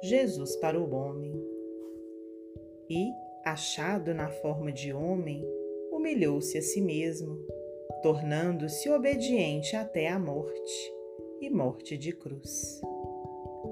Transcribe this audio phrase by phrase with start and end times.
[0.00, 1.32] Jesus para o homem.
[2.88, 3.10] E,
[3.44, 5.44] achado na forma de homem,
[5.90, 7.36] humilhou-se a si mesmo,
[8.00, 10.94] tornando-se obediente até a morte
[11.40, 12.80] e morte de cruz.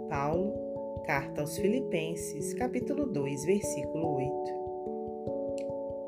[0.09, 4.57] Paulo, carta aos Filipenses, capítulo 2, versículo 8.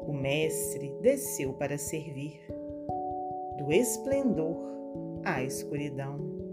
[0.09, 2.41] O Mestre desceu para servir,
[3.57, 4.57] do esplendor
[5.25, 6.48] à escuridão,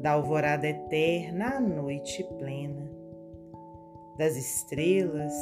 [0.00, 2.90] da alvorada eterna à noite plena,
[4.16, 5.34] das estrelas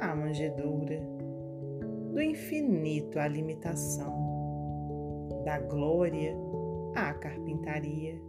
[0.00, 1.00] à manjedoura,
[2.12, 4.14] do infinito à limitação,
[5.44, 6.36] da glória
[6.94, 8.20] à carpintaria,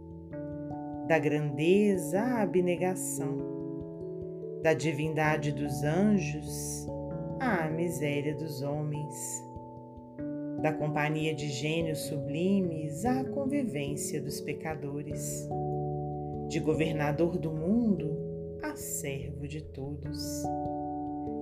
[1.06, 3.36] da grandeza à abnegação,
[4.62, 6.86] da divindade dos anjos
[7.40, 9.44] à miséria dos homens,
[10.58, 15.48] da companhia de gênios sublimes à convivência dos pecadores,
[16.48, 20.42] de governador do mundo a servo de todos,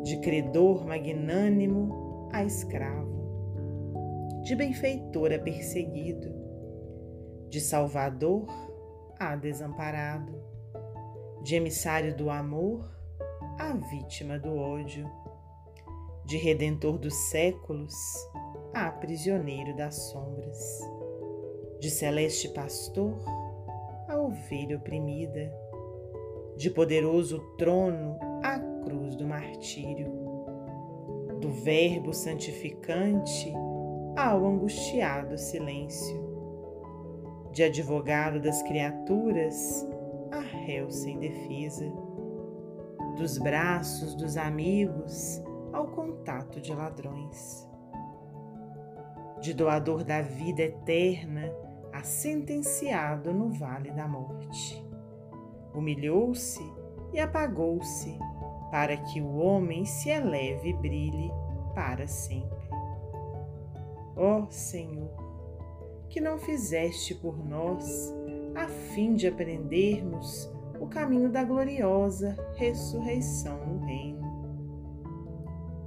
[0.05, 6.35] de credor magnânimo a escravo, de benfeitor a perseguido,
[7.49, 8.47] de salvador
[9.19, 10.35] a desamparado,
[11.43, 12.87] de emissário do amor
[13.59, 15.11] a vítima do ódio,
[16.27, 17.95] de redentor dos séculos
[18.73, 20.81] a prisioneiro das sombras,
[21.81, 23.17] de celeste pastor
[24.09, 25.53] a ovelha oprimida,
[26.57, 30.13] de poderoso trono à cruz do martírio,
[31.41, 33.53] do Verbo santificante
[34.17, 36.25] ao angustiado silêncio,
[37.53, 39.87] de advogado das criaturas
[40.31, 41.91] a réu sem defesa,
[43.17, 45.43] dos braços dos amigos
[45.73, 47.69] ao contato de ladrões,
[49.41, 51.53] de doador da vida eterna
[51.93, 54.87] a sentenciado no vale da morte
[55.77, 56.63] humilhou-se
[57.13, 58.19] e apagou-se,
[58.71, 61.31] para que o homem se eleve e brilhe
[61.75, 62.67] para sempre.
[64.17, 65.11] Ó oh, Senhor,
[66.09, 68.15] que não fizeste por nós,
[68.55, 74.27] a fim de aprendermos o caminho da gloriosa ressurreição no reino.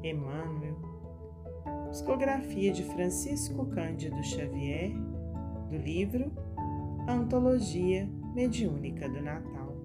[0.03, 0.77] Emmanuel,
[1.99, 4.89] psicografia de Francisco Cândido Xavier,
[5.69, 6.31] do livro
[7.05, 9.75] Antologia Mediúnica do Natal.